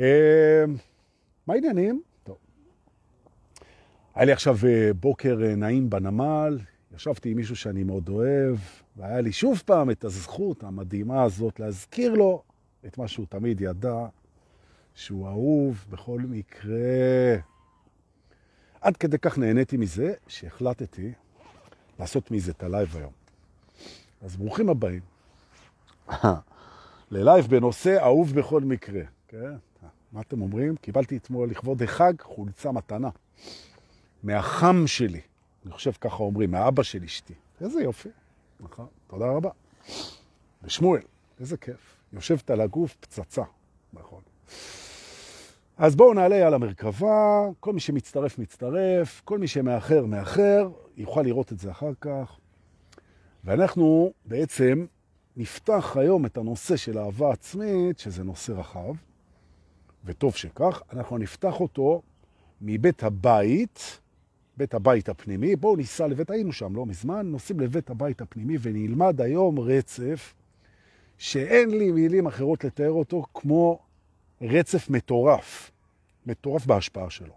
[0.00, 0.64] אה,
[1.46, 2.02] מה העניינים?
[2.24, 2.36] טוב.
[4.14, 6.58] היה לי עכשיו אה, בוקר אה, נעים בנמל,
[6.94, 8.56] ישבתי עם מישהו שאני מאוד אוהב,
[8.96, 12.42] והיה לי שוב פעם את הזכות המדהימה הזאת להזכיר לו
[12.86, 14.06] את מה שהוא תמיד ידע,
[14.94, 17.36] שהוא אהוב בכל מקרה.
[18.80, 21.12] עד כדי כך נהניתי מזה, שהחלטתי
[21.98, 23.12] לעשות מזה את ה live היום.
[24.22, 25.02] אז ברוכים הבאים
[27.10, 29.02] ללייב בנושא אהוב בכל מקרה.
[29.28, 29.56] כן?
[30.12, 30.76] מה אתם אומרים?
[30.76, 33.08] קיבלתי אתמול לכבוד החג חולצה מתנה.
[34.22, 35.20] מהחם שלי.
[35.64, 37.34] אני חושב ככה אומרים, מהאבא של אשתי.
[37.60, 38.08] איזה יופי.
[38.60, 39.50] נכון, תודה רבה.
[40.62, 41.02] ושמואל,
[41.40, 41.96] איזה כיף.
[42.12, 43.42] יושבת על הגוף פצצה.
[43.92, 44.20] נכון.
[45.76, 51.52] אז בואו נעלה על המרכבה, כל מי שמצטרף, מצטרף, כל מי שמאחר, מאחר, יוכל לראות
[51.52, 52.38] את זה אחר כך.
[53.44, 54.86] ואנחנו בעצם
[55.36, 58.94] נפתח היום את הנושא של אהבה עצמית, שזה נושא רחב,
[60.04, 62.02] וטוב שכך, אנחנו נפתח אותו
[62.60, 64.00] מבית הבית,
[64.56, 65.56] בית הבית הפנימי.
[65.56, 70.34] בואו ניסע לבית, היינו שם לא מזמן, נוסעים לבית הבית הפנימי ונלמד היום רצף
[71.18, 73.78] שאין לי מילים אחרות לתאר אותו כמו
[74.42, 75.70] רצף מטורף,
[76.26, 77.34] מטורף בהשפעה שלו.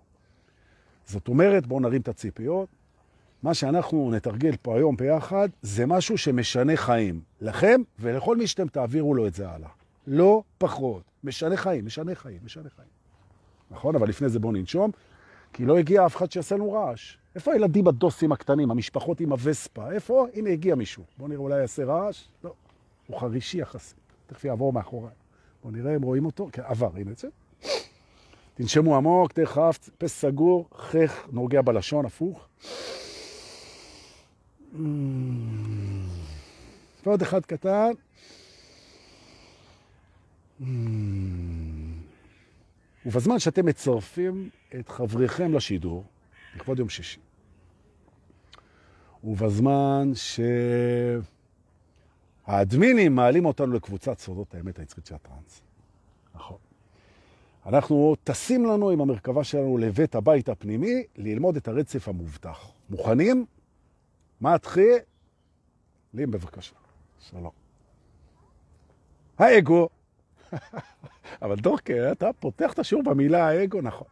[1.06, 2.70] זאת אומרת, בואו נרים את הציפיות,
[3.44, 7.22] מה שאנחנו נתרגל פה היום ביחד זה משהו שמשנה חיים.
[7.42, 9.70] לכם ולכל מי שאתם תעבירו לו את זה הלאה.
[10.08, 11.11] לא פחות.
[11.24, 12.88] משנה חיים, משנה חיים, משנה חיים.
[13.72, 13.96] נכון?
[13.96, 14.92] אבל לפני זה בואו ננשום,
[15.54, 17.18] כי לא הגיע אף אחד שיעשה לנו רעש.
[17.36, 19.92] איפה הילדים הדוסים הקטנים, המשפחות עם הווספה?
[19.92, 20.28] איפה?
[20.34, 21.04] הנה הגיע מישהו.
[21.18, 22.24] בואו נראה, אולי יעשה רעש?
[22.44, 22.54] לא.
[23.08, 24.00] הוא חרישי יחסית.
[24.28, 25.10] תכף יעבור מאחורי.
[25.64, 26.50] בואו נראה אם רואים אותו.
[26.52, 27.28] כן, עבר, הנה זה.
[28.54, 32.48] תנשמו עמוק, תכף, פה סגור, חך, נוגע בלשון, הפוך.
[37.06, 37.92] ועוד אחד קטן.
[43.06, 46.04] ובזמן שאתם מצרפים את חבריכם לשידור,
[46.56, 47.20] לכבוד יום שישי,
[49.24, 50.12] ובזמן
[52.48, 55.62] שהאדמינים מעלים אותנו לקבוצת סודות האמת היצרית של הטרנס.
[56.36, 56.58] נכון.
[57.66, 62.72] אנחנו טסים לנו עם המרכבה שלנו לבית הבית הפנימי ללמוד את הרצף המובטח.
[62.90, 63.46] מוכנים?
[64.42, 64.98] מה התחיל?
[66.14, 66.76] לים בבקשה.
[67.20, 67.52] שלום.
[69.38, 69.90] האגו.
[71.42, 74.08] אבל דורקה, אתה פותח את השיעור במילה האגו, נכון.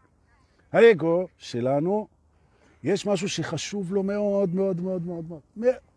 [0.72, 2.08] האגו שלנו,
[2.84, 5.42] יש משהו שחשוב לו מאוד מאוד מאוד מאוד מאוד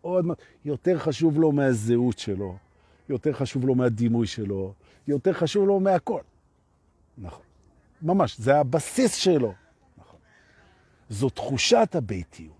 [0.03, 0.37] מאוד מאוד.
[0.65, 2.57] יותר חשוב לו מהזהות שלו,
[3.09, 4.73] יותר חשוב לו מהדימוי שלו,
[5.07, 6.21] יותר חשוב לו מהכל.
[7.17, 7.45] נכון.
[8.01, 9.53] ממש, זה הבסיס שלו.
[9.97, 10.19] נכון.
[11.09, 12.53] זו תחושת הביתיות.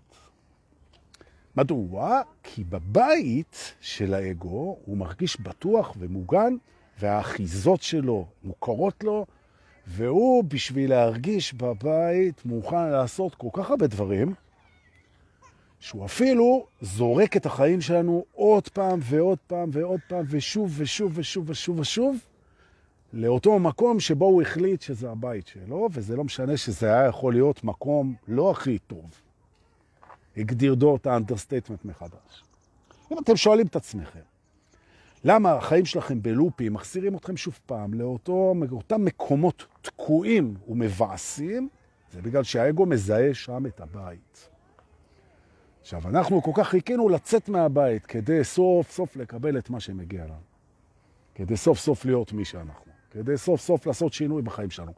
[1.56, 2.20] מדוע?
[2.42, 6.56] כי בבית של האגו הוא מרגיש בטוח ומוגן,
[7.00, 9.26] והאחיזות שלו מוכרות לו,
[9.86, 14.34] והוא בשביל להרגיש בבית מוכן לעשות כל כך הרבה דברים,
[15.80, 21.50] שהוא אפילו זורק את החיים שלנו עוד פעם ועוד פעם ועוד פעם ושוב ושוב ושוב
[21.50, 22.16] ושוב ושוב
[23.12, 27.64] לאותו מקום שבו הוא החליט שזה הבית שלו, וזה לא משנה שזה היה יכול להיות
[27.64, 29.20] מקום לא הכי טוב.
[30.36, 32.44] הגדיר דור את ה understatement מחדש.
[33.12, 34.20] אם אתם שואלים את עצמכם,
[35.24, 41.68] למה החיים שלכם בלופים מחזירים אתכם שוב פעם לאותם מקומות תקועים ומבעסים,
[42.12, 44.48] זה בגלל שהאגו מזהה שם את הבית.
[45.80, 50.54] עכשיו, אנחנו כל כך חיכינו לצאת מהבית כדי סוף סוף לקבל את מה שמגיע לנו.
[51.34, 52.92] כדי סוף סוף להיות מי שאנחנו.
[53.10, 54.92] כדי סוף סוף לעשות שינוי בחיים שלנו.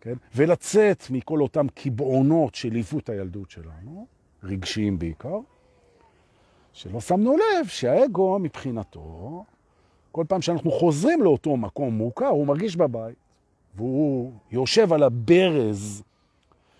[0.00, 0.14] כן?
[0.34, 4.06] ולצאת מכל אותם קבעונות שליוו את הילדות שלנו.
[4.42, 5.38] רגשיים בעיקר,
[6.72, 9.44] שלא שמנו לב שהאגו מבחינתו,
[10.12, 13.16] כל פעם שאנחנו חוזרים לאותו מקום מוכר, הוא מרגיש בבית,
[13.74, 16.02] והוא יושב על הברז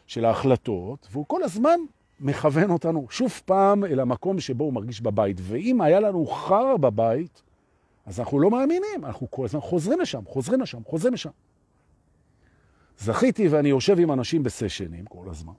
[0.06, 1.80] של ההחלטות, והוא כל הזמן
[2.20, 5.36] מכוון אותנו שוב פעם אל המקום שבו הוא מרגיש בבית.
[5.40, 7.42] ואם היה לנו חר בבית,
[8.06, 11.30] אז אנחנו לא מאמינים, אנחנו כל הזמן חוזרים לשם, חוזרים לשם, חוזרים לשם.
[12.98, 15.52] זכיתי ואני יושב עם אנשים בסשנים כל הזמן.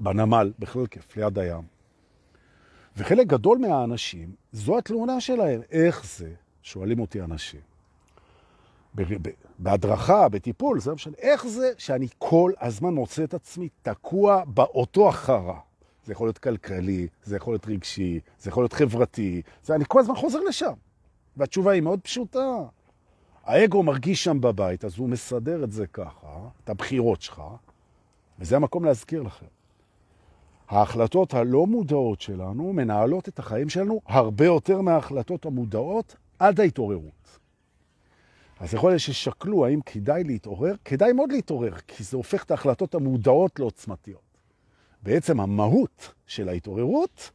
[0.00, 1.75] בנמל, בכלל כיף, ליד הים.
[2.96, 5.60] וחלק גדול מהאנשים, זו התלונה שלהם.
[5.70, 6.30] איך זה,
[6.62, 7.60] שואלים אותי אנשים,
[9.58, 15.08] בהדרכה, בטיפול, זה לא משנה, איך זה שאני כל הזמן מוצא את עצמי תקוע באותו
[15.08, 15.60] החרה.
[16.04, 20.00] זה יכול להיות כלכלי, זה יכול להיות רגשי, זה יכול להיות חברתי, זה, אני כל
[20.00, 20.72] הזמן חוזר לשם.
[21.36, 22.62] והתשובה היא מאוד פשוטה.
[23.44, 27.42] האגו מרגיש שם בבית, אז הוא מסדר את זה ככה, את הבחירות שלך,
[28.38, 29.46] וזה המקום להזכיר לכם.
[30.68, 37.38] ההחלטות הלא מודעות שלנו מנהלות את החיים שלנו הרבה יותר מההחלטות המודעות עד ההתעוררות.
[38.60, 42.94] אז יכול להיות ששקלו האם כדאי להתעורר, כדאי מאוד להתעורר, כי זה הופך את ההחלטות
[42.94, 44.20] המודעות לעוצמתיות.
[45.02, 47.30] בעצם המהות של ההתעוררות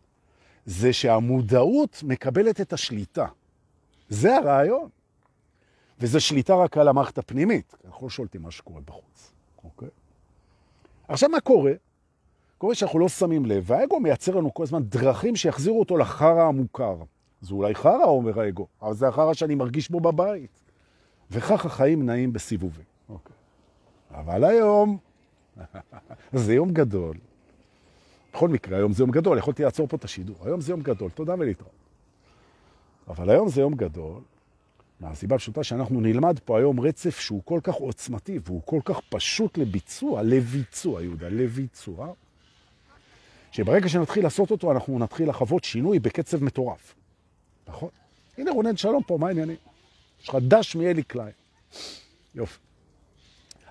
[0.65, 3.25] זה שהמודעות מקבלת את השליטה.
[4.09, 4.89] זה הרעיון.
[5.99, 7.75] וזה שליטה רק על המערכת הפנימית.
[7.85, 9.31] אנחנו לא שולטים מה שקורה בחוץ,
[9.63, 9.87] אוקיי?
[11.07, 11.71] עכשיו, מה קורה?
[12.61, 16.95] קורה שאנחנו לא שמים לב, והאגו מייצר לנו כל הזמן דרכים שיחזירו אותו לחרא המוכר.
[17.41, 20.49] זה אולי חרא, אומר האגו, אבל זה החרא שאני מרגיש בו בבית.
[21.31, 22.85] וכך החיים נעים בסיבובים.
[23.09, 23.35] אוקיי.
[24.11, 24.97] אבל היום,
[26.33, 27.17] זה יום גדול.
[28.33, 30.35] בכל מקרה, היום זה יום גדול, יכולתי לעצור פה את השידור.
[30.41, 31.71] היום זה יום גדול, תודה ולהתראות.
[33.07, 34.21] אבל היום זה יום גדול,
[34.99, 39.57] מהסיבה הפשוטה שאנחנו נלמד פה היום רצף שהוא כל כך עוצמתי, והוא כל כך פשוט
[39.57, 42.13] לביצוע, לביצוע, יהודה, לביצוע,
[43.51, 46.95] שברגע שנתחיל לעשות אותו, אנחנו נתחיל לחוות שינוי בקצב מטורף.
[47.67, 47.89] נכון?
[48.37, 49.55] הנה רונן שלום פה, מה העניינים?
[50.21, 51.31] יש לך דש מאלי קליין.
[52.35, 52.59] יופי.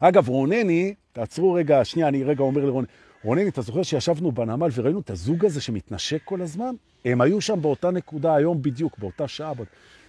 [0.01, 2.89] אגב, רונני, תעצרו רגע, שנייה, אני רגע אומר לרונני,
[3.25, 6.75] רונני, אתה זוכר שישבנו בנמל וראינו את הזוג הזה שמתנשק כל הזמן?
[7.05, 9.53] הם היו שם באותה נקודה היום בדיוק, באותה שעה.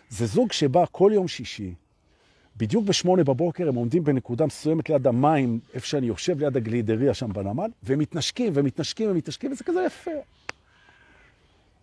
[0.09, 1.73] זה זוג שבא כל יום שישי,
[2.57, 7.33] בדיוק בשמונה בבוקר הם עומדים בנקודה מסוימת ליד המים, איפה שאני יושב ליד הגלידריה שם
[7.33, 10.11] בנמל, והם מתנשקים ומתנשקים ומתנשקים, וזה כזה יפה.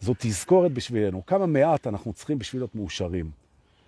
[0.00, 3.30] זו תזכורת בשבילנו, כמה מעט אנחנו צריכים בשביל להיות מאושרים.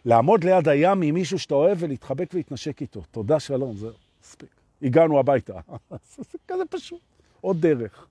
[0.04, 3.02] לעמוד ליד הים עם מישהו שאתה אוהב ולהתחבק ולהתנשק איתו.
[3.10, 3.90] תודה, שלום, זהו,
[4.22, 4.48] מספיק.
[4.82, 5.60] הגענו הביתה.
[6.30, 7.00] זה כזה פשוט.
[7.40, 8.06] עוד דרך.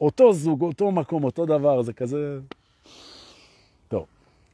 [0.00, 2.38] אותו זוג, אותו מקום, אותו דבר, זה כזה...
[3.88, 4.06] טוב,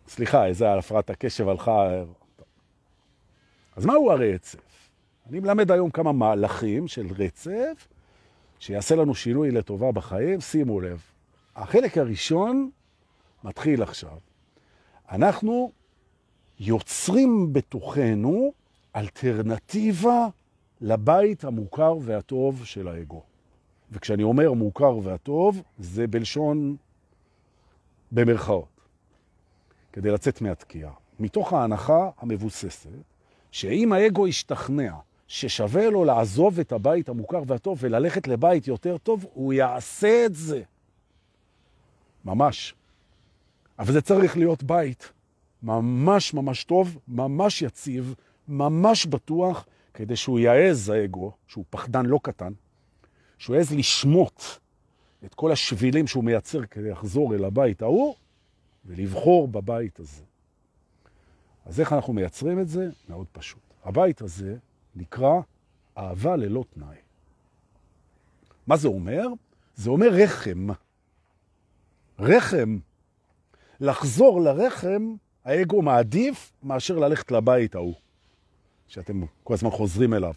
[0.09, 1.89] סליחה, איזה הפרעת הקשב הלכה...
[3.77, 4.91] אז מהו הרצף?
[5.31, 7.89] אני מלמד היום כמה מהלכים של רצף,
[8.59, 10.41] שיעשה לנו שינוי לטובה בחיים.
[10.41, 11.03] שימו לב,
[11.57, 12.71] החלק הראשון
[13.45, 14.19] מתחיל עכשיו.
[15.11, 15.73] אנחנו
[16.61, 18.53] יוצרים בתוכנו
[18.97, 20.27] אלטרנטיבה
[20.81, 23.23] לבית המוכר והטוב של האגו.
[23.93, 26.77] וכשאני אומר מוכר והטוב, זה בלשון
[28.13, 28.81] במרכאות,
[29.93, 30.93] כדי לצאת מהתקיעה.
[31.21, 32.91] מתוך ההנחה המבוססת,
[33.57, 34.95] שאם האגו ישתכנע
[35.29, 40.63] ששווה לו לעזוב את הבית המוכר והטוב וללכת לבית יותר טוב, הוא יעשה את זה.
[42.25, 42.75] ממש.
[43.79, 45.13] אבל זה צריך להיות בית
[45.63, 48.15] ממש ממש טוב, ממש יציב,
[48.49, 52.53] ממש בטוח, כדי שהוא יעז האגו, שהוא פחדן לא קטן,
[53.39, 54.43] שהוא יעז לשמוט
[55.25, 58.15] את כל השבילים שהוא מייצר כדי לחזור אל הבית ההוא,
[58.85, 60.23] ולבחור בבית הזה.
[61.67, 62.89] אז איך אנחנו מייצרים את זה?
[63.09, 63.61] מאוד פשוט.
[63.85, 64.57] הבית הזה
[64.97, 65.41] נקרא
[65.99, 66.97] אהבה ללא תנאי.
[68.67, 69.27] מה זה אומר?
[69.77, 70.69] זה אומר רחם.
[72.19, 72.79] רחם.
[73.81, 75.15] לחזור לרחם,
[75.45, 77.95] האגו מעדיף מאשר ללכת לבית ההוא,
[78.89, 80.35] שאתם כל הזמן חוזרים אליו,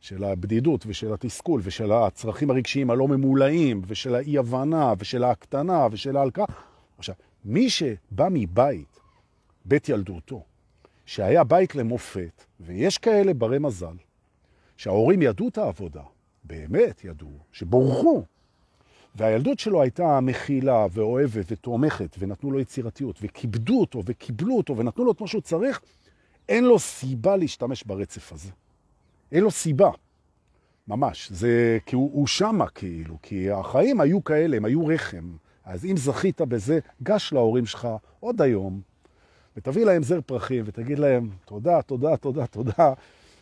[0.00, 6.44] של הבדידות ושל התסכול ושל הצרכים הרגשיים הלא ממולאים ושל האי-הבנה ושל ההקטנה ושל ההלקה.
[6.98, 7.14] עכשיו,
[7.44, 9.00] מי שבא מבית,
[9.64, 10.44] בית ילדותו,
[11.08, 13.96] שהיה בית למופת, ויש כאלה ברי מזל,
[14.76, 16.02] שההורים ידעו את העבודה,
[16.44, 18.24] באמת ידעו, שבורחו.
[19.14, 25.12] והילדות שלו הייתה מכילה ואוהבת ותומכת, ונתנו לו יצירתיות, וכיבדו אותו וקיבלו אותו, ונתנו לו
[25.12, 25.80] את מה שהוא צריך,
[26.48, 28.50] אין לו סיבה להשתמש ברצף הזה.
[29.32, 29.90] אין לו סיבה.
[30.88, 31.32] ממש.
[31.32, 35.36] זה, כי הוא, הוא שמה כאילו, כי החיים היו כאלה, הם היו רחם.
[35.64, 37.88] אז אם זכית בזה, גש להורים שלך
[38.20, 38.80] עוד היום,
[39.58, 42.92] ותביא להם זר פרחים, ותגיד להם, תודה, תודה, תודה, תודה,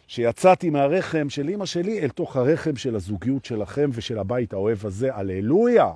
[0.06, 5.14] שיצאתי מהרחם של אמא שלי אל תוך הרחם של הזוגיות שלכם ושל הבית האוהב הזה,
[5.14, 5.92] הללויה.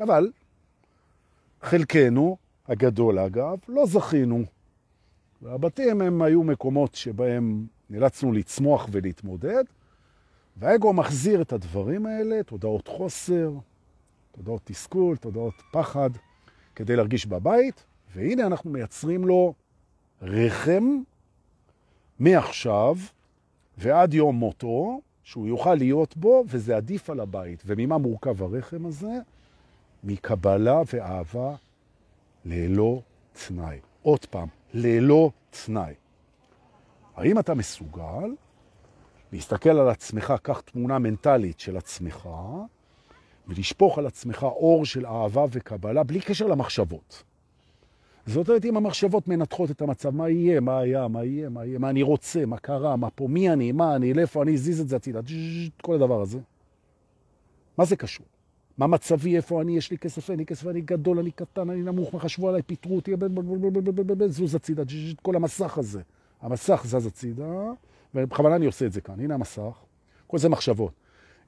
[0.00, 0.30] אבל
[1.62, 2.36] חלקנו,
[2.68, 4.44] הגדול אגב, לא זכינו.
[5.42, 9.64] והבתים הם היו מקומות שבהם נאלצנו לצמוח ולהתמודד,
[10.56, 13.52] והאגו מחזיר את הדברים האלה, תודעות חוסר,
[14.32, 16.10] תודעות תסכול, תודעות פחד,
[16.74, 17.84] כדי להרגיש בבית,
[18.14, 19.54] והנה אנחנו מייצרים לו
[20.22, 20.98] רחם
[22.18, 22.96] מעכשיו
[23.78, 27.62] ועד יום מותו, שהוא יוכל להיות בו, וזה עדיף על הבית.
[27.66, 29.12] וממה מורכב הרחם הזה?
[30.04, 31.54] מקבלה ואהבה
[32.44, 33.00] ללא
[33.32, 33.78] תנאי.
[34.02, 35.94] עוד פעם, ללא תנאי.
[37.16, 38.34] האם אתה מסוגל
[39.32, 42.28] להסתכל על עצמך, קח תמונה מנטלית של עצמך,
[43.48, 47.22] ולשפוך על עצמך אור של אהבה וקבלה, בלי קשר למחשבות.
[48.26, 51.78] זאת אומרת, אם המחשבות מנתחות את המצב, מה יהיה, מה היה, מה יהיה, מה יהיה,
[51.78, 54.88] מה אני רוצה, מה קרה, מה פה, מי אני, מה אני, לאיפה אני, זיז את
[54.88, 55.20] זה הצידה,
[55.82, 56.38] כל הדבר הזה.
[57.78, 58.26] מה זה קשור?
[58.78, 61.82] מה מצבי, איפה אני, יש לי כסף, אין לי כסף, אני גדול, אני קטן, אני
[61.82, 63.14] נמוך, מה חשבו עליי, פיטרו אותי,
[64.26, 64.82] זוז הצידה,
[65.22, 66.02] כל המסך הזה.
[66.40, 67.72] המסך זז הצידה,
[68.14, 69.20] ובכוונה אני עושה את זה כאן.
[69.20, 69.78] הנה המסך,
[70.26, 70.92] כל זה מחשבות.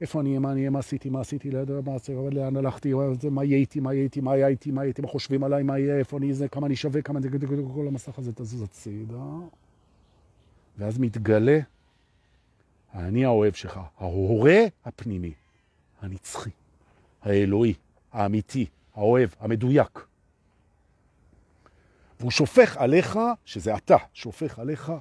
[0.01, 2.57] איפה אני אהיה, מה אני אהיה, מה עשיתי, מה עשיתי, לא יודע מה עשיתי, לאן
[2.57, 2.93] הלכתי,
[3.31, 5.63] מה יהיה איתי, מה יהיה איתי, מה היה איתי, מה יהיה איתי, מה חושבים עליי,
[5.63, 7.27] מה יהיה, איפה אני זה, כמה אני שווה, כמה אני...
[7.73, 9.23] כל המסך הזה תזוז הצידה,
[10.77, 11.59] ואז מתגלה
[12.91, 15.33] האני האוהב שלך, ההורה הפנימי,
[16.01, 16.49] הנצחי,
[17.21, 17.73] האלוהי,
[18.11, 19.99] האמיתי, האוהב, המדויק.
[22.19, 24.91] והוא שופך עליך, שזה אתה, שופך עליך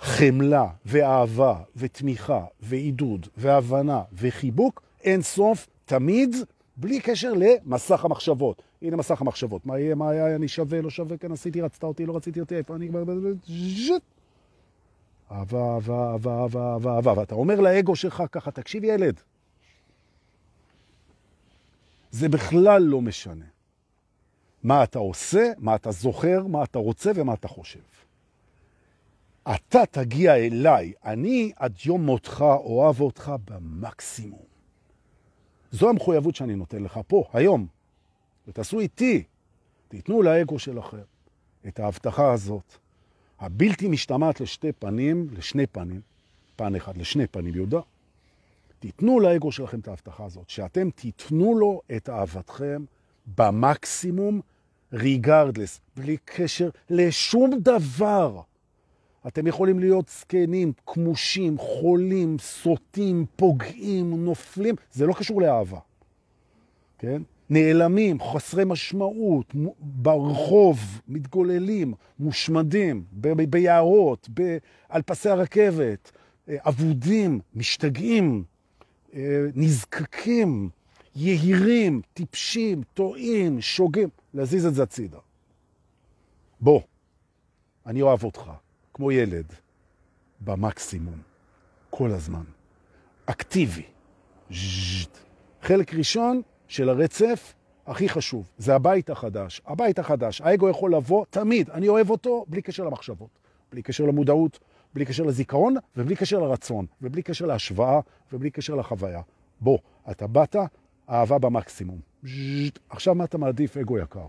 [0.00, 6.36] חמלה ואהבה ותמיכה ועידוד והבנה וחיבוק אין סוף, תמיד,
[6.76, 8.62] בלי קשר למסך המחשבות.
[8.82, 9.66] הנה מסך המחשבות.
[9.66, 12.56] מה יהיה, מה היה, אני שווה, לא שווה, כן עשיתי, רצת אותי, לא רציתי אותי,
[12.56, 12.90] איפה אני...
[15.32, 17.12] אהבה, אהבה, אהבה, אהבה, אהבה, אהבה.
[17.16, 19.20] ואתה אומר לאגו שלך ככה, תקשיב ילד,
[22.10, 23.44] זה בכלל לא משנה.
[24.62, 27.78] מה אתה עושה, מה אתה זוכר, מה אתה רוצה ומה אתה חושב.
[29.54, 34.42] אתה תגיע אליי, אני עד יום מותך אוהב אותך במקסימום.
[35.70, 37.66] זו המחויבות שאני נותן לך פה, היום.
[38.48, 39.24] ותעשו איתי,
[39.88, 41.02] תיתנו לאגו שלכם
[41.68, 42.76] את ההבטחה הזאת,
[43.40, 46.00] הבלתי משתמעת לשתי פנים, לשני פנים,
[46.56, 47.80] פן אחד לשני פנים, יהודה.
[48.78, 52.84] תיתנו לאגו שלכם את ההבטחה הזאת, שאתם תיתנו לו את אהבתכם
[53.36, 54.40] במקסימום,
[54.92, 58.40] ריגרדלס, בלי קשר לשום דבר.
[59.26, 65.78] אתם יכולים להיות זקנים, כמושים, חולים, סוטים, פוגעים, נופלים, זה לא קשור לאהבה,
[66.98, 67.22] כן?
[67.50, 73.04] נעלמים, חסרי משמעות, ברחוב, מתגוללים, מושמדים,
[73.50, 74.28] ביערות,
[74.88, 76.12] על פסי הרכבת,
[76.48, 78.44] אה, אבודים, משתגעים,
[79.14, 80.68] אה, נזקקים,
[81.16, 85.18] יהירים, טיפשים, טועים, שוגים, להזיז את זה הצידה.
[86.60, 86.80] בוא,
[87.86, 88.50] אני אוהב אותך.
[88.98, 89.46] כמו ילד,
[90.40, 91.18] במקסימום,
[91.90, 92.44] כל הזמן.
[93.26, 93.82] אקטיבי.
[94.50, 95.18] ז'ט.
[95.62, 97.54] חלק ראשון של הרצף
[97.86, 99.62] הכי חשוב, זה הבית החדש.
[99.66, 103.38] הבית החדש, האגו יכול לבוא תמיד, אני אוהב אותו בלי קשר למחשבות,
[103.72, 104.58] בלי קשר למודעות,
[104.94, 108.00] בלי קשר לזיכרון ובלי קשר לרצון, ובלי קשר להשוואה
[108.32, 109.20] ובלי קשר לחוויה.
[109.60, 109.78] בוא,
[110.10, 110.56] אתה באת,
[111.10, 112.00] אהבה במקסימום.
[112.22, 112.78] ז'ט.
[112.90, 114.26] עכשיו מה אתה מעדיף, אגו יקר?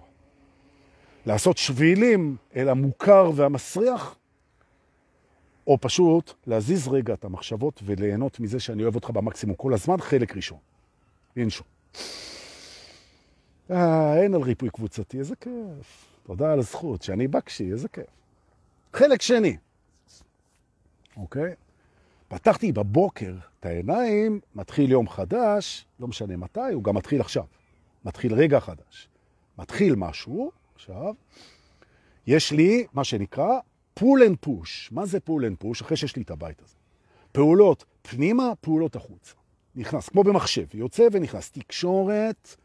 [1.25, 4.15] לעשות שבילים אל המוכר והמסריח,
[5.69, 10.35] או פשוט להזיז רגע את המחשבות וליהנות מזה שאני אוהב אותך במקסימום כל הזמן, חלק
[10.35, 10.57] ראשון.
[11.38, 11.63] אינשו.
[13.71, 16.05] אה, אין על ריפוי קבוצתי, איזה כיף.
[16.23, 18.05] תודה על הזכות, שאני בקשי, איזה כיף.
[18.93, 19.57] חלק שני,
[21.17, 21.53] אוקיי?
[22.27, 27.43] פתחתי בבוקר את העיניים, מתחיל יום חדש, לא משנה מתי, הוא גם מתחיל עכשיו.
[28.05, 29.09] מתחיל רגע חדש.
[29.57, 31.13] מתחיל משהו, עכשיו,
[32.27, 33.59] יש לי מה שנקרא
[34.00, 34.89] pull and push.
[34.91, 35.81] מה זה pull and push?
[35.82, 36.75] אחרי שיש לי את הבית הזה.
[37.32, 39.34] פעולות פנימה, פעולות החוצה.
[39.75, 41.51] נכנס, כמו במחשב, יוצא ונכנס.
[41.51, 42.56] תקשורת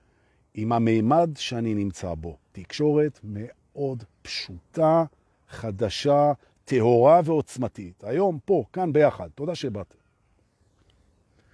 [0.55, 2.37] עם המימד שאני נמצא בו.
[2.53, 5.05] תקשורת מאוד פשוטה,
[5.49, 6.33] חדשה,
[6.65, 8.05] טהורה ועוצמתית.
[8.05, 9.29] היום, פה, כאן ביחד.
[9.35, 9.95] תודה שבאת.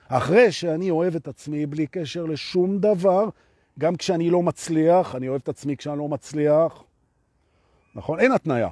[0.09, 3.29] אחרי שאני אוהב את עצמי בלי קשר לשום דבר,
[3.79, 6.85] גם כשאני לא מצליח, אני אוהב את עצמי כשאני לא מצליח,
[7.95, 8.21] נכון?
[8.21, 8.69] אין התניה.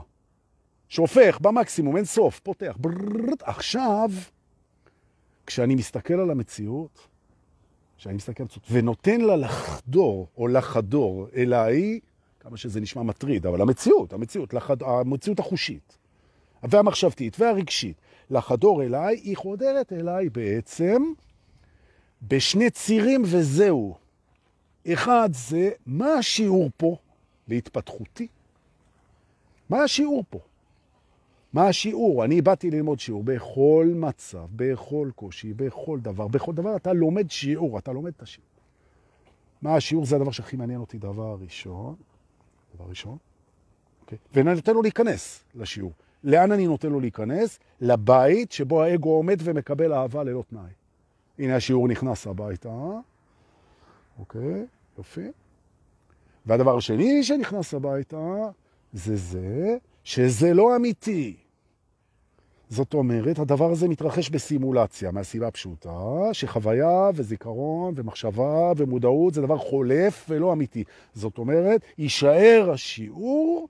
[0.89, 2.77] שופך במקסימום, אין סוף, פותח.
[2.81, 3.43] ברררט.
[3.43, 4.11] עכשיו,
[5.47, 7.09] כשאני מסתכל על המציאות,
[7.99, 12.01] כשאני מסתכל על המציאות, ונותן לה לחדור או לחדור אליי,
[12.41, 14.83] כמה שזה נשמע מטריד, אבל המציאות, המציאות, לחד...
[14.83, 15.99] המציאות החושית,
[16.63, 17.97] והמחשבתית והרגשית,
[18.31, 21.03] לחדור אליי, היא חודרת אליי בעצם
[22.23, 23.95] בשני צירים וזהו.
[24.93, 26.97] אחד זה מה השיעור פה
[27.49, 28.27] בהתפתחותי?
[29.71, 30.39] מה השיעור פה?
[31.53, 32.25] מה השיעור?
[32.25, 37.79] אני באתי ללמוד שיעור בכל מצב, בכל קושי, בכל דבר, בכל דבר אתה לומד שיעור,
[37.79, 38.49] אתה לומד את השיעור.
[39.63, 40.07] מה השיעור?
[40.07, 41.95] זה הדבר שהכי מעניין אותי, דבר ראשון.
[42.75, 43.17] דבר ראשון.
[44.01, 44.19] אוקיי?
[44.35, 45.93] ואני נותן לו להיכנס לשיעור.
[46.25, 47.59] לאן אני נותן לו להיכנס?
[47.81, 50.71] לבית שבו האגו עומד ומקבל אהבה ללא תנאי.
[51.39, 52.91] הנה השיעור נכנס הביתה.
[54.19, 54.67] אוקיי,
[54.99, 55.29] יופי.
[56.47, 58.51] והדבר השני שנכנס הביתה
[58.93, 61.37] זה זה שזה לא אמיתי.
[62.71, 70.27] זאת אומרת, הדבר הזה מתרחש בסימולציה, מהסיבה פשוטה, שחוויה וזיכרון ומחשבה ומודעות זה דבר חולף
[70.29, 70.85] ולא אמיתי.
[71.15, 73.69] זאת אומרת, יישאר השיעור,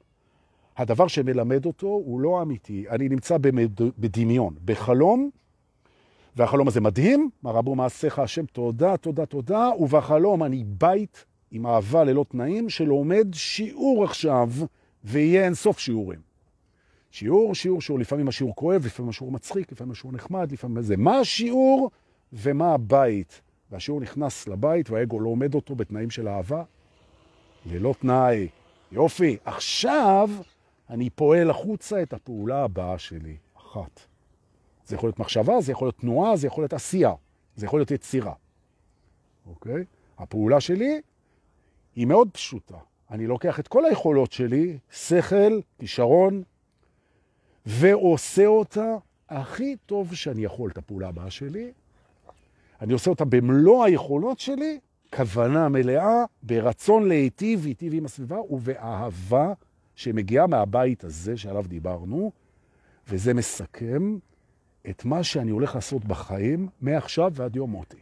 [0.76, 2.84] הדבר שמלמד אותו הוא לא אמיתי.
[2.90, 3.72] אני נמצא במד...
[3.98, 5.30] בדמיון, בחלום,
[6.36, 12.04] והחלום הזה מדהים, מה רבו מעשיך השם, תודה, תודה, תודה, ובחלום אני בית עם אהבה
[12.04, 14.50] ללא תנאים, שלומד שיעור עכשיו,
[15.08, 16.20] ויהיה אין סוף שיעורים.
[17.10, 20.96] שיעור, שיעור, שיעור, לפעמים השיעור כואב, לפעמים השיעור מצחיק, לפעמים השיעור נחמד, לפעמים זה.
[20.96, 21.90] מה השיעור
[22.32, 23.40] ומה הבית?
[23.70, 26.62] והשיעור נכנס לבית והאגו לא עומד אותו בתנאים של אהבה,
[27.66, 28.48] ללא תנאי.
[28.92, 30.30] יופי, עכשיו
[30.90, 34.00] אני פועל החוצה את הפעולה הבאה שלי, אחת.
[34.84, 37.12] זה יכול להיות מחשבה, זה יכול להיות תנועה, זה יכול להיות עשייה,
[37.56, 38.32] זה יכול להיות יצירה.
[39.46, 39.84] אוקיי?
[40.18, 41.00] הפעולה שלי
[41.96, 42.78] היא מאוד פשוטה.
[43.10, 46.42] אני לוקח את כל היכולות שלי, שכל, כישרון,
[47.66, 48.96] ועושה אותה
[49.28, 51.72] הכי טוב שאני יכול, את הפעולה הבאה שלי.
[52.80, 54.78] אני עושה אותה במלוא היכולות שלי,
[55.16, 59.52] כוונה מלאה, ברצון להיטיב, היטיב עם הסביבה, ובאהבה
[59.94, 62.32] שמגיעה מהבית הזה שעליו דיברנו,
[63.08, 64.18] וזה מסכם
[64.90, 67.96] את מה שאני הולך לעשות בחיים מעכשיו ועד יום מותי.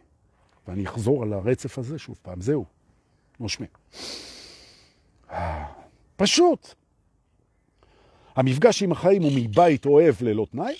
[0.68, 2.40] ואני אחזור על הרצף הזה שוב פעם.
[2.40, 2.64] זהו,
[3.40, 3.68] נושמים.
[6.16, 6.74] פשוט.
[8.36, 10.74] המפגש עם החיים הוא מבית אוהב ללא תנאי.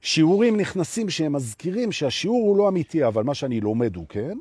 [0.00, 4.38] שיעורים נכנסים שהם מזכירים שהשיעור הוא לא אמיתי, אבל מה שאני לומד הוא כן.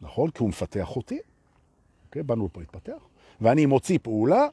[0.00, 0.30] נכון?
[0.30, 1.18] כי הוא מפתח אותי.
[2.06, 2.22] אוקיי?
[2.22, 3.02] באנו לפה להתפתח.
[3.40, 4.46] ואני מוציא פעולה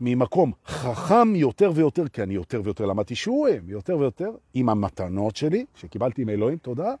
[0.00, 5.64] ממקום חכם יותר ויותר, כי אני יותר ויותר למדתי שיעורים, יותר ויותר, עם המתנות שלי,
[5.74, 6.94] שקיבלתי מאלוהים, תודה,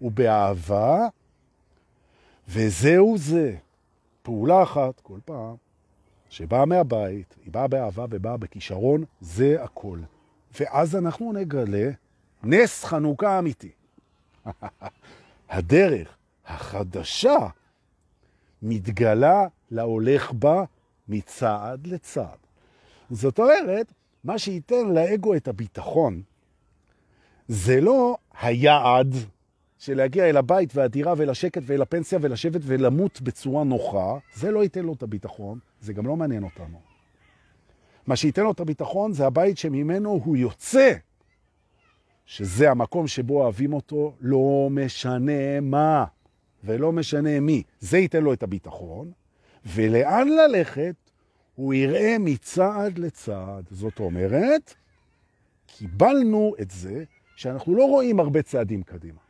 [0.00, 1.08] ובאהבה,
[2.48, 3.56] וזהו זה.
[4.28, 5.54] פעולה אחת כל פעם,
[6.28, 9.98] שבאה מהבית, היא באה באהבה ובאה בכישרון, זה הכל.
[10.60, 11.90] ואז אנחנו נגלה
[12.42, 13.70] נס חנוכה אמיתי.
[15.50, 16.16] הדרך
[16.46, 17.36] החדשה
[18.62, 20.64] מתגלה להולך בה
[21.08, 22.38] מצעד לצעד.
[23.10, 23.92] זאת אומרת,
[24.24, 26.22] מה שייתן לאגו את הביטחון,
[27.48, 29.14] זה לא היעד
[29.78, 34.84] של להגיע אל הבית והדירה ולשקט ואל הפנסיה ולשבת ולמות בצורה נוחה, זה לא ייתן
[34.84, 36.80] לו את הביטחון, זה גם לא מעניין אותנו.
[38.06, 40.92] מה שייתן לו את הביטחון זה הבית שממנו הוא יוצא,
[42.26, 46.04] שזה המקום שבו אוהבים אותו, לא משנה מה
[46.64, 47.62] ולא משנה מי.
[47.80, 49.12] זה ייתן לו את הביטחון,
[49.66, 50.94] ולאן ללכת
[51.54, 53.64] הוא יראה מצעד לצעד.
[53.70, 54.74] זאת אומרת,
[55.66, 57.04] קיבלנו את זה
[57.36, 59.27] שאנחנו לא רואים הרבה צעדים קדימה.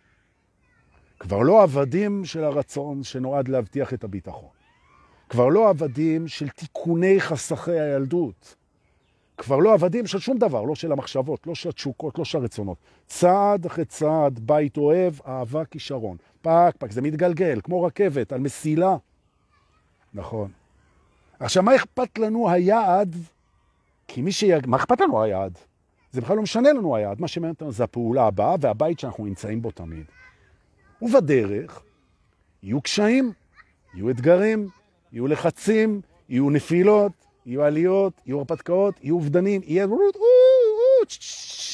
[1.18, 4.48] כבר לא עבדים של הרצון שנועד להבטיח את הביטחון.
[5.28, 8.54] כבר לא עבדים של תיקוני חסכי הילדות.
[9.36, 12.78] כבר לא עבדים של שום דבר, לא של המחשבות, לא של התשוקות, לא של הרצונות.
[13.06, 16.16] צעד אחרי צעד, בית אוהב, אהבה, כישרון.
[16.42, 18.96] פק, פק, זה מתגלגל, כמו רכבת, על מסילה.
[20.14, 20.50] נכון.
[21.40, 23.16] עכשיו, מה אכפת לנו היעד?
[24.08, 24.44] כי מי ש...
[24.66, 25.58] מה אכפת לנו היעד?
[26.12, 27.20] זה בכלל לא משנה לנו היעד.
[27.20, 30.04] מה שמעניין אותנו זה הפעולה הבאה והבית שאנחנו נמצאים בו תמיד.
[31.02, 31.82] ובדרך
[32.62, 33.32] יהיו קשיים,
[33.94, 34.68] יהיו אתגרים,
[35.12, 37.12] יהיו לחצים, יהיו נפילות,
[37.46, 39.86] יהיו עליות, יהיו הרפתקאות, יהיו אובדנים, יהיה...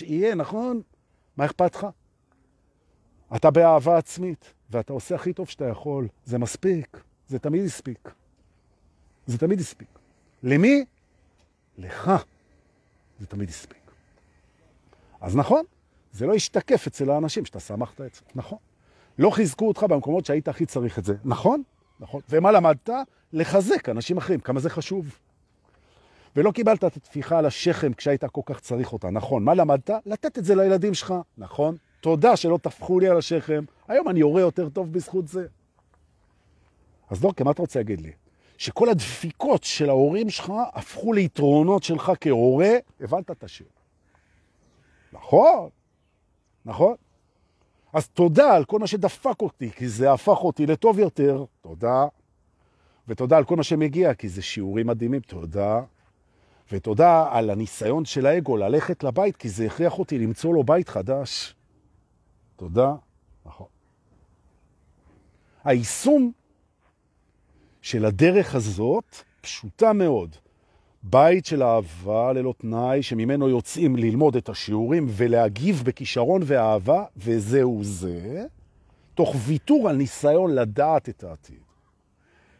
[0.01, 0.83] יהיה, נכון?
[1.37, 1.87] מה אכפת לך?
[3.37, 6.09] אתה באהבה עצמית, ואתה עושה הכי טוב שאתה יכול.
[6.25, 8.11] זה מספיק, זה תמיד הספיק.
[9.27, 9.89] זה תמיד הספיק.
[10.43, 10.85] למי?
[11.79, 12.11] לך.
[13.21, 13.91] זה תמיד הספיק.
[15.21, 15.65] אז נכון,
[16.13, 18.21] זה לא ישתקף אצל האנשים שאתה שמחת זה.
[18.35, 18.59] נכון.
[19.18, 21.14] לא חיזקו אותך במקומות שהיית הכי צריך את זה.
[21.24, 21.62] נכון?
[22.00, 22.20] נכון.
[22.29, 22.90] ומה למדת?
[23.33, 24.40] לחזק אנשים אחרים.
[24.40, 25.18] כמה זה חשוב.
[26.37, 29.11] ולא קיבלת את התפיחה על השכם כשהיית כל כך צריך אותה.
[29.11, 29.44] נכון.
[29.44, 29.90] מה למדת?
[30.07, 31.14] לתת את זה לילדים שלך.
[31.38, 31.77] נכון.
[32.00, 33.64] תודה שלא תפחו לי על השכם.
[33.88, 35.46] היום אני יורה יותר טוב בזכות זה.
[37.11, 38.12] אז דורקה, מה אתה רוצה להגיד לי?
[38.59, 43.66] שכל הדפיקות של ההורים שלך הפכו ליתרונות שלך כהורה, הבנת את השיר.
[45.12, 45.68] נכון,
[46.64, 46.94] נכון.
[47.94, 52.07] אז תודה על כל מה שדפק אותי, כי זה הפך אותי לטוב יותר, תודה.
[53.09, 55.83] ותודה על כל מה שמגיע, כי זה שיעורים מדהימים, תודה.
[56.72, 61.54] ותודה על הניסיון של האגו ללכת לבית, כי זה הכריח אותי למצוא לו בית חדש.
[62.57, 62.94] תודה.
[63.46, 63.66] נכון.
[65.64, 66.33] היישום
[67.83, 70.37] של הדרך הזאת פשוטה מאוד.
[71.07, 78.45] בית של אהבה ללא תנאי, שממנו יוצאים ללמוד את השיעורים ולהגיב בכישרון ואהבה, וזהו זה,
[79.14, 81.61] תוך ויתור על ניסיון לדעת את העתיד.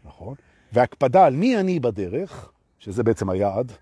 [0.05, 0.35] נכון?
[0.73, 3.73] והקפדה על מי אני בדרך, שזה בעצם היעד,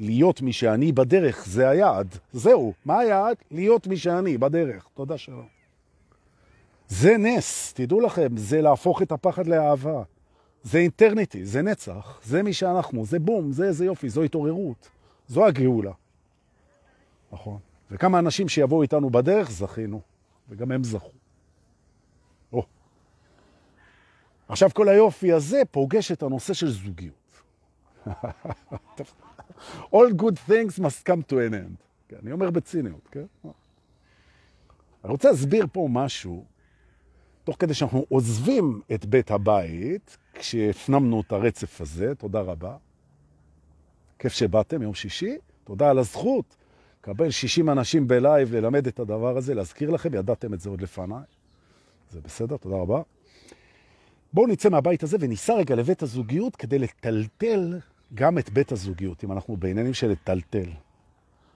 [0.00, 2.18] להיות מי שאני בדרך, זה היעד.
[2.32, 3.36] זהו, מה היעד?
[3.50, 4.86] להיות מי שאני בדרך.
[4.94, 5.46] תודה שלום.
[6.88, 10.02] זה נס, תדעו לכם, זה להפוך את הפחד לאהבה.
[10.62, 14.88] זה אינטרניטי, זה נצח, זה מי שאנחנו, זה בום, זה איזה יופי, זו התעוררות,
[15.28, 15.92] זו הגאולה.
[17.32, 17.58] נכון.
[17.90, 20.00] וכמה אנשים שיבואו איתנו בדרך זכינו,
[20.48, 21.12] וגם הם זכו.
[22.52, 22.66] או.
[24.48, 27.42] עכשיו כל היופי הזה פוגש את הנושא של זוגיות.
[29.94, 31.76] All good things must come to an end.
[32.08, 33.24] כן, אני אומר בציניות, כן?
[35.04, 36.44] אני רוצה להסביר פה משהו,
[37.44, 42.76] תוך כדי שאנחנו עוזבים את בית הבית, כשהפנמנו את הרצף הזה, תודה רבה.
[44.18, 46.56] כיף שבאתם, יום שישי, תודה על הזכות.
[47.00, 51.22] קבל 60 אנשים בלייב ללמד את הדבר הזה, להזכיר לכם, ידעתם את זה עוד לפניי.
[52.10, 53.02] זה בסדר, תודה רבה.
[54.32, 57.78] בואו נצא מהבית הזה וניסע רגע לבית הזוגיות כדי לטלטל
[58.14, 60.70] גם את בית הזוגיות, אם אנחנו בעניינים של לטלטל.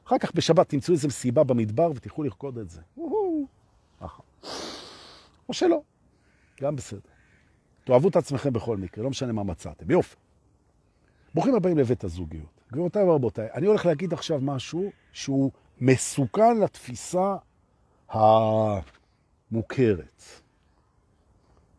[0.06, 2.80] אחר כך בשבת תמצאו איזו מסיבה במדבר ותלכו לרקוד את זה.
[5.48, 5.82] או שלא,
[6.60, 7.00] גם בסדר.
[7.84, 9.90] תאהבו את עצמכם בכל מקרה, לא משנה מה מצאתם.
[9.90, 10.16] יופי.
[11.34, 12.56] ברוכים הבאים לבית הזוגיות.
[12.72, 17.36] גבירותיי ורבותיי, אני הולך להגיד עכשיו משהו שהוא מסוכן לתפיסה
[18.08, 18.82] המוכרת.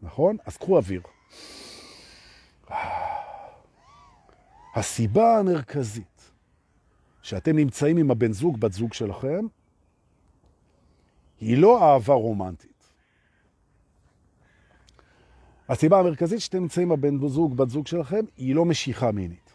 [0.01, 0.37] נכון?
[0.45, 1.01] אז קחו אוויר.
[4.75, 6.31] הסיבה המרכזית
[7.21, 9.45] שאתם נמצאים עם הבן זוג, בת זוג שלכם,
[11.39, 12.76] היא לא אהבה רומנטית.
[15.69, 19.53] הסיבה המרכזית שאתם נמצאים הבן זוג, בת זוג שלכם, היא לא משיכה מינית.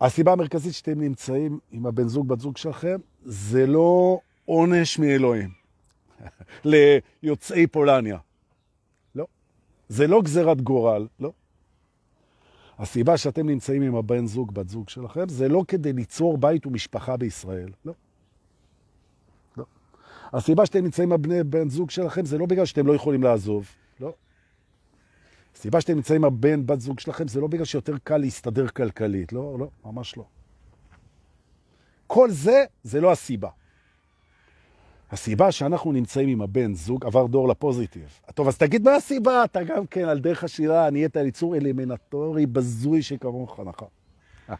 [0.00, 5.50] הסיבה המרכזית שאתם נמצאים עם הבן זוג, בת זוג שלכם, זה לא עונש מאלוהים
[6.64, 8.18] ליוצאי פולניה.
[9.14, 9.26] לא.
[9.88, 11.32] זה לא גזירת גורל, לא.
[12.78, 17.16] הסיבה שאתם נמצאים עם הבן זוג, בת זוג שלכם, זה לא כדי ליצור בית ומשפחה
[17.16, 17.92] בישראל, לא.
[19.56, 19.64] לא.
[20.32, 23.68] הסיבה שאתם נמצאים עם הבני בן זוג שלכם, זה לא בגלל שאתם לא יכולים לעזוב,
[24.02, 24.14] לא.
[25.56, 29.56] הסיבה שאתם נמצאים הבן, בת זוג שלכם, זה לא בגלל שיותר קל להסתדר כלכלית, לא,
[29.58, 30.24] לא, ממש לא.
[32.06, 33.48] כל זה, זה לא הסיבה.
[35.10, 38.18] הסיבה שאנחנו נמצאים עם הבן זוג עבר דור לפוזיטיב.
[38.34, 39.44] טוב, אז תגיד מה הסיבה?
[39.44, 43.88] אתה גם כן על דרך השירה, נהיית ליצור אלמנטורי בזוי שכמוך, נכון.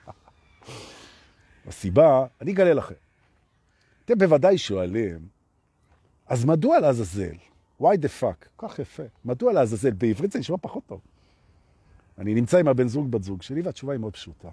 [1.68, 2.94] הסיבה, אני אגלה לכם.
[4.05, 5.18] אתם בוודאי שואלים,
[6.26, 7.52] אז מדוע לעזאזל?
[7.83, 8.47] Why the fuck?
[8.59, 9.03] כך יפה.
[9.25, 9.90] מדוע לעזאזל?
[9.90, 11.01] בעברית זה נשמע פחות טוב.
[12.18, 14.49] אני נמצא עם הבן זוג, בת זוג שלי, והתשובה היא מאוד פשוטה.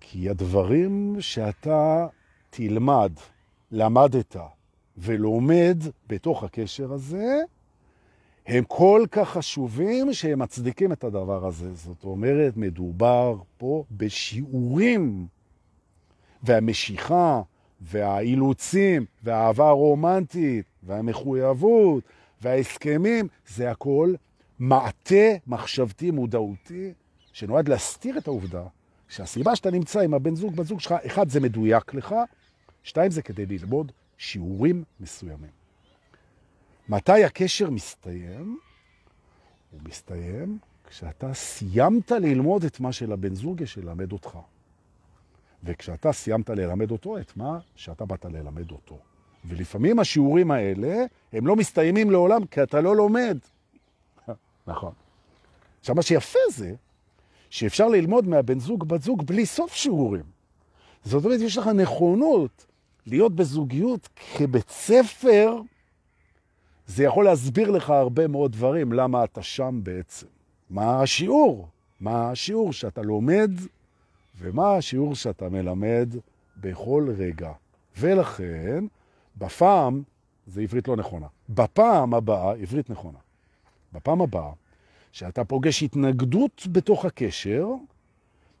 [0.00, 2.06] כי הדברים שאתה
[2.50, 3.12] תלמד
[3.70, 4.36] למדת
[4.98, 5.78] ולומד
[6.08, 7.40] בתוך הקשר הזה,
[8.46, 11.74] הם כל כך חשובים שהם מצדיקים את הדבר הזה.
[11.74, 15.26] זאת אומרת, מדובר פה בשיעורים,
[16.42, 17.42] והמשיכה,
[17.80, 22.04] והאילוצים, והאהבה הרומנטית, והמחויבות,
[22.42, 24.14] וההסכמים, זה הכל
[24.58, 26.92] מעטה מחשבתי מודעותי,
[27.32, 28.64] שנועד להסתיר את העובדה
[29.08, 32.14] שהסיבה שאתה נמצא עם הבן זוג, בת זוג שלך, אחד, זה מדויק לך,
[32.82, 35.50] שתיים זה כדי ללמוד שיעורים מסוימים.
[36.88, 38.58] מתי הקשר מסתיים?
[39.70, 44.38] הוא מסתיים כשאתה סיימת ללמוד את מה שלבן זוג יש ללמד אותך.
[45.64, 48.98] וכשאתה סיימת ללמד אותו את מה שאתה באת ללמד אותו.
[49.44, 53.38] ולפעמים השיעורים האלה, הם לא מסתיימים לעולם כי אתה לא לומד.
[54.66, 54.92] נכון.
[55.80, 56.74] עכשיו, מה שיפה זה
[57.50, 60.24] שאפשר ללמוד מהבן זוג, בת זוג, בלי סוף שיעורים.
[61.04, 62.66] זאת אומרת, יש לך נכונות
[63.06, 65.60] להיות בזוגיות כבית ספר,
[66.86, 70.26] זה יכול להסביר לך הרבה מאוד דברים, למה אתה שם בעצם.
[70.70, 71.68] מה השיעור?
[72.00, 73.50] מה השיעור שאתה לומד,
[74.38, 76.14] ומה השיעור שאתה מלמד
[76.56, 77.52] בכל רגע.
[77.98, 78.84] ולכן,
[79.36, 80.02] בפעם,
[80.46, 83.18] זה עברית לא נכונה, בפעם הבאה, עברית נכונה,
[83.92, 84.52] בפעם הבאה,
[85.12, 87.68] שאתה פוגש התנגדות בתוך הקשר,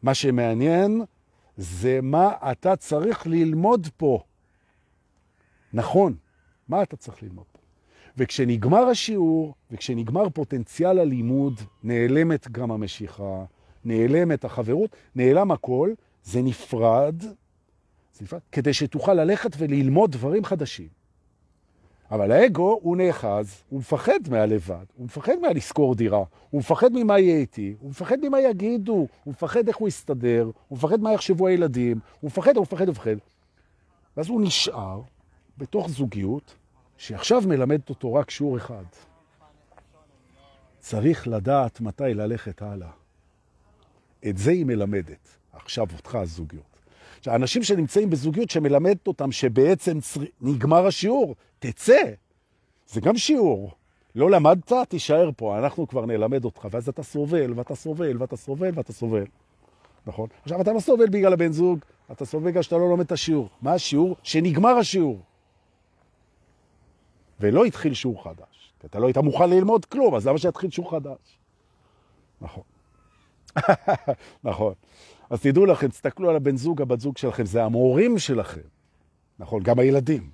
[0.02, 1.02] מה שמעניין
[1.56, 4.20] זה מה אתה צריך ללמוד פה.
[5.72, 6.14] נכון,
[6.68, 7.58] מה אתה צריך ללמוד פה?
[8.16, 13.44] וכשנגמר השיעור, וכשנגמר פוטנציאל הלימוד, נעלמת גם המשיכה,
[13.84, 15.90] נעלמת החברות, נעלם הכל,
[16.24, 17.24] זה נפרד,
[18.20, 20.88] נפרד, כדי שתוכל ללכת וללמוד דברים חדשים.
[22.10, 27.36] אבל האגו הוא נאחז, הוא מפחד מהלבד, הוא מפחד מהלזכור דירה, הוא מפחד ממה יהיה
[27.36, 28.92] איתי, הוא מפחד ממה יגידו,
[29.24, 32.92] הוא מפחד איך הוא יסתדר, הוא מפחד מה יחשבו הילדים, הוא מפחד, הוא מפחד, הוא
[32.92, 33.16] מפחד.
[34.16, 35.00] ואז הוא נשאר
[35.58, 36.54] בתוך זוגיות
[36.96, 38.84] שעכשיו מלמדת אותו רק שיעור אחד.
[40.78, 42.90] צריך לדעת מתי ללכת הלאה.
[44.28, 46.71] את זה היא מלמדת, עכשיו אותך הזוגיות.
[47.22, 50.20] שאנשים שנמצאים בזוגיות שמלמדת אותם שבעצם צר...
[50.40, 52.02] נגמר השיעור, תצא.
[52.86, 53.72] זה גם שיעור.
[54.14, 58.70] לא למדת, תישאר פה, אנחנו כבר נלמד אותך, ואז אתה סובל, ואתה סובל, ואתה סובל,
[58.74, 59.24] ואתה סובל.
[60.06, 60.28] נכון?
[60.42, 61.78] עכשיו, אתה לא סובל בגלל הבן זוג,
[62.12, 63.48] אתה סובל בגלל שאתה לא לומד את השיעור.
[63.62, 64.16] מה השיעור?
[64.22, 65.20] שנגמר השיעור.
[67.40, 68.72] ולא התחיל שיעור חדש.
[68.80, 71.38] כי אתה לא היית מוכן ללמוד כלום, אז למה שיתחיל שיעור חדש?
[72.40, 72.62] נכון.
[74.44, 74.74] נכון.
[75.32, 78.60] אז תדעו לכם, תסתכלו על הבן זוג, הבת זוג שלכם, זה המורים שלכם.
[79.38, 80.30] נכון, גם הילדים.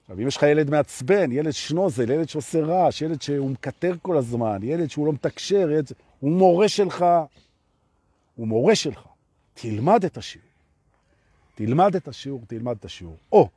[0.00, 4.16] עכשיו, אם יש לך ילד מעצבן, ילד שנוזל, ילד שעושה רעש, ילד שהוא מקטר כל
[4.16, 5.92] הזמן, ילד שהוא לא מתקשר, ילד...
[6.20, 7.04] הוא מורה שלך.
[8.36, 9.06] הוא מורה שלך.
[9.54, 10.48] תלמד את השיעור.
[11.54, 13.16] תלמד את השיעור, תלמד את השיעור.
[13.32, 13.48] או,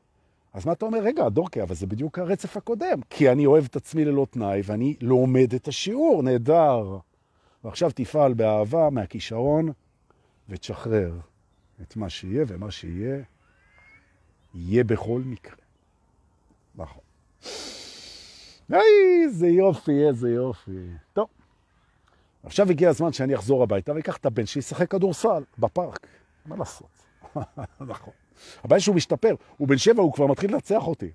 [0.53, 0.99] אז מה אתה אומר?
[0.99, 3.01] רגע, דורקי, אבל זה בדיוק הרצף הקודם.
[3.09, 6.97] כי אני אוהב את עצמי ללא תנאי, ואני לומד את השיעור, נהדר.
[7.63, 9.71] ועכשיו תפעל באהבה מהכישרון,
[10.51, 11.19] ותשחרר
[11.81, 13.23] את מה שיהיה, ומה שיהיה,
[14.53, 15.55] יהיה בכל מקרה.
[16.75, 17.03] נכון.
[18.73, 20.87] איזה יופי, איזה יופי.
[21.13, 21.27] טוב,
[22.43, 26.07] עכשיו הגיע הזמן שאני אחזור הביתה ויקח את הבן שישחק כדורסל בפארק.
[26.45, 26.89] מה לעשות?
[27.79, 28.13] נכון.
[28.63, 31.11] הבעיה שהוא משתפר, הוא בן שבע, הוא כבר מתחיל לנצח אותי.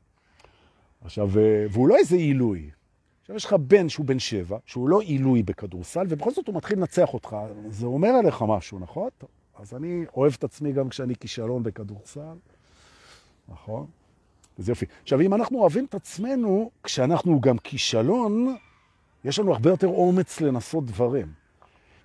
[1.05, 1.29] עכשיו,
[1.71, 2.71] והוא לא איזה עילוי.
[3.27, 6.79] עכשיו יש לך בן שהוא בן שבע, שהוא לא עילוי בכדורסל, ובכל זאת הוא מתחיל
[6.79, 7.37] לנצח אותך.
[7.69, 9.09] זה אומר עליך משהו, נכון?
[9.19, 12.35] טוב, אז אני אוהב את עצמי גם כשאני כישלון בכדורסל,
[13.49, 13.87] נכון?
[14.59, 14.87] וזה יופי.
[15.03, 18.57] עכשיו, אם אנחנו אוהבים את עצמנו, כשאנחנו גם כישלון,
[19.25, 21.33] יש לנו הרבה יותר אומץ לנסות דברים.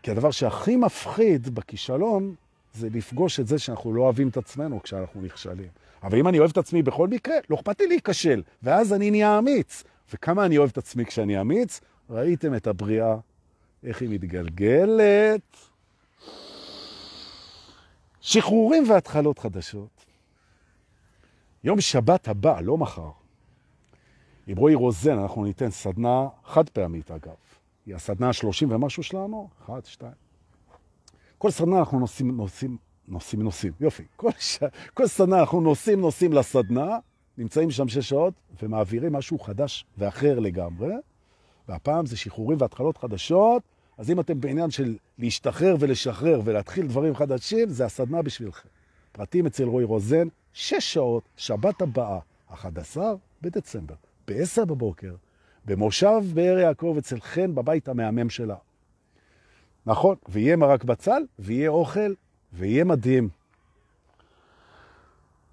[0.04, 2.36] כי הדבר שהכי מפחיד בכישלון,
[2.74, 5.70] זה לפגוש את זה שאנחנו לא אוהבים את עצמנו כשאנחנו נכשלים.
[6.04, 9.40] אבל אם אני אוהב את עצמי בכל מקרה, לא אכפת לי להיכשל, ואז אני נהיה
[9.40, 9.84] אמיץ.
[10.14, 13.16] וכמה אני אוהב את עצמי כשאני אמיץ, ראיתם את הבריאה,
[13.84, 15.58] איך היא מתגלגלת.
[18.22, 20.06] שחרורים והתחלות חדשות.
[21.64, 23.10] יום שבת הבא, לא מחר,
[24.48, 27.36] עם רועי רוזן אנחנו ניתן סדנה חד פעמית אגב.
[27.86, 30.14] היא הסדנה השלושים ומשהו שלנו, אחת, שתיים.
[31.38, 34.04] כל סדנה אנחנו נוסעים, נוסעים, נוסעים, נוסעים, יופי.
[34.16, 34.60] כל, ש...
[34.94, 37.00] כל סדנה אנחנו נוסעים, נוסעים לסדנה,
[37.42, 40.94] נמצאים שם שש שעות ומעבירים משהו חדש ואחר לגמרי.
[41.70, 43.64] והפעם זה שחרורים והתחלות חדשות.
[43.98, 48.70] אז אם אתם בעניין של להשתחרר ולשחרר ולהתחיל דברים חדשים, זה הסדנה בשבילכם.
[49.12, 52.20] פרטים אצל רועי רוזן, שש שעות, שבת הבאה,
[52.54, 53.96] 11 בדצמבר,
[54.28, 55.16] ב-10 בבוקר,
[55.66, 58.56] במושב באר יעקב אצל חן בבית המהמם שלה.
[59.86, 62.14] נכון, ויהיה מרק בצל, ויהיה אוכל,
[62.54, 63.30] ויהיה מדהים.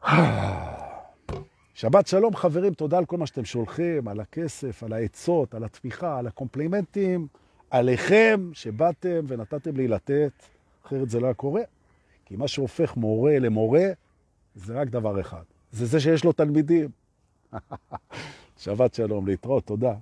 [1.78, 6.18] שבת שלום חברים, תודה על כל מה שאתם שולחים, על הכסף, על העצות, על התמיכה,
[6.18, 7.26] על הקומפלימנטים,
[7.70, 10.32] עליכם שבאתם ונתתם לי לתת,
[10.86, 11.62] אחרת זה לא היה קורה.
[12.24, 13.86] כי מה שהופך מורה למורה
[14.54, 16.90] זה רק דבר אחד, זה זה שיש לו תלמידים.
[18.64, 19.94] שבת שלום, להתראות, תודה.